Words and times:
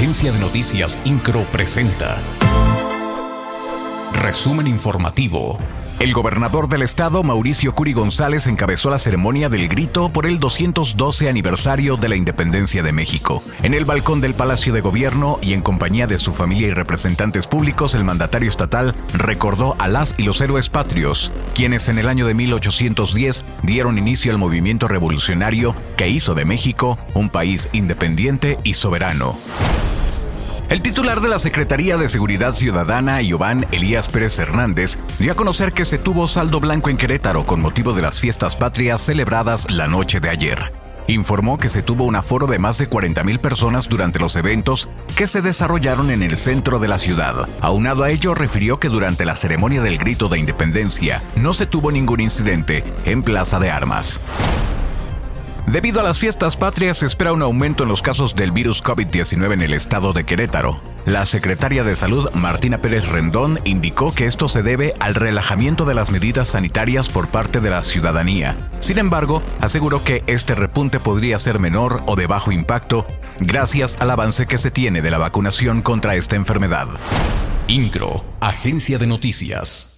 Agencia 0.00 0.32
de 0.32 0.38
Noticias 0.38 0.98
Incro 1.04 1.44
presenta. 1.52 2.22
Resumen 4.14 4.66
informativo. 4.66 5.58
El 5.98 6.14
gobernador 6.14 6.70
del 6.70 6.80
estado, 6.80 7.22
Mauricio 7.22 7.74
Curi 7.74 7.92
González, 7.92 8.46
encabezó 8.46 8.88
la 8.88 8.98
ceremonia 8.98 9.50
del 9.50 9.68
grito 9.68 10.08
por 10.08 10.24
el 10.24 10.38
212 10.38 11.28
aniversario 11.28 11.98
de 11.98 12.08
la 12.08 12.16
independencia 12.16 12.82
de 12.82 12.92
México. 12.92 13.42
En 13.62 13.74
el 13.74 13.84
balcón 13.84 14.22
del 14.22 14.32
Palacio 14.32 14.72
de 14.72 14.80
Gobierno 14.80 15.38
y 15.42 15.52
en 15.52 15.60
compañía 15.60 16.06
de 16.06 16.18
su 16.18 16.32
familia 16.32 16.68
y 16.68 16.72
representantes 16.72 17.46
públicos, 17.46 17.94
el 17.94 18.02
mandatario 18.02 18.48
estatal 18.48 18.94
recordó 19.12 19.76
a 19.78 19.86
las 19.86 20.14
y 20.16 20.22
los 20.22 20.40
héroes 20.40 20.70
patrios, 20.70 21.30
quienes 21.54 21.90
en 21.90 21.98
el 21.98 22.08
año 22.08 22.26
de 22.26 22.32
1810 22.32 23.44
dieron 23.64 23.98
inicio 23.98 24.32
al 24.32 24.38
movimiento 24.38 24.88
revolucionario 24.88 25.74
que 25.98 26.08
hizo 26.08 26.34
de 26.34 26.46
México 26.46 26.98
un 27.12 27.28
país 27.28 27.68
independiente 27.74 28.56
y 28.64 28.72
soberano. 28.72 29.36
El 30.70 30.82
titular 30.82 31.20
de 31.20 31.28
la 31.28 31.40
Secretaría 31.40 31.96
de 31.96 32.08
Seguridad 32.08 32.54
Ciudadana, 32.54 33.20
Giovanni 33.20 33.66
Elías 33.72 34.08
Pérez 34.08 34.38
Hernández, 34.38 35.00
dio 35.18 35.32
a 35.32 35.34
conocer 35.34 35.72
que 35.72 35.84
se 35.84 35.98
tuvo 35.98 36.28
saldo 36.28 36.60
blanco 36.60 36.90
en 36.90 36.96
Querétaro 36.96 37.44
con 37.44 37.60
motivo 37.60 37.92
de 37.92 38.02
las 38.02 38.20
fiestas 38.20 38.54
patrias 38.54 39.00
celebradas 39.00 39.72
la 39.72 39.88
noche 39.88 40.20
de 40.20 40.30
ayer. 40.30 40.72
Informó 41.08 41.58
que 41.58 41.68
se 41.68 41.82
tuvo 41.82 42.04
un 42.04 42.14
aforo 42.14 42.46
de 42.46 42.60
más 42.60 42.78
de 42.78 42.88
40.000 42.88 43.40
personas 43.40 43.88
durante 43.88 44.20
los 44.20 44.36
eventos 44.36 44.88
que 45.16 45.26
se 45.26 45.42
desarrollaron 45.42 46.12
en 46.12 46.22
el 46.22 46.36
centro 46.36 46.78
de 46.78 46.86
la 46.86 46.98
ciudad. 46.98 47.48
Aunado 47.60 48.04
a 48.04 48.10
ello, 48.10 48.36
refirió 48.36 48.78
que 48.78 48.88
durante 48.88 49.24
la 49.24 49.34
ceremonia 49.34 49.82
del 49.82 49.98
grito 49.98 50.28
de 50.28 50.38
independencia 50.38 51.20
no 51.34 51.52
se 51.52 51.66
tuvo 51.66 51.90
ningún 51.90 52.20
incidente 52.20 52.84
en 53.04 53.24
Plaza 53.24 53.58
de 53.58 53.72
Armas. 53.72 54.20
Debido 55.72 56.00
a 56.00 56.02
las 56.02 56.18
fiestas 56.18 56.56
patrias, 56.56 56.96
se 56.96 57.06
espera 57.06 57.32
un 57.32 57.42
aumento 57.42 57.84
en 57.84 57.90
los 57.90 58.02
casos 58.02 58.34
del 58.34 58.50
virus 58.50 58.82
COVID-19 58.82 59.52
en 59.52 59.62
el 59.62 59.72
estado 59.72 60.12
de 60.12 60.24
Querétaro. 60.24 60.80
La 61.06 61.24
secretaria 61.26 61.84
de 61.84 61.94
Salud, 61.94 62.28
Martina 62.34 62.80
Pérez 62.80 63.08
Rendón, 63.08 63.60
indicó 63.62 64.12
que 64.12 64.26
esto 64.26 64.48
se 64.48 64.64
debe 64.64 64.94
al 64.98 65.14
relajamiento 65.14 65.84
de 65.84 65.94
las 65.94 66.10
medidas 66.10 66.48
sanitarias 66.48 67.08
por 67.08 67.28
parte 67.28 67.60
de 67.60 67.70
la 67.70 67.84
ciudadanía. 67.84 68.56
Sin 68.80 68.98
embargo, 68.98 69.44
aseguró 69.60 70.02
que 70.02 70.24
este 70.26 70.56
repunte 70.56 70.98
podría 70.98 71.38
ser 71.38 71.60
menor 71.60 72.02
o 72.06 72.16
de 72.16 72.26
bajo 72.26 72.50
impacto 72.50 73.06
gracias 73.38 73.96
al 74.00 74.10
avance 74.10 74.46
que 74.46 74.58
se 74.58 74.72
tiene 74.72 75.02
de 75.02 75.10
la 75.12 75.18
vacunación 75.18 75.82
contra 75.82 76.16
esta 76.16 76.34
enfermedad. 76.34 76.88
Incro, 77.68 78.24
Agencia 78.40 78.98
de 78.98 79.06
Noticias. 79.06 79.89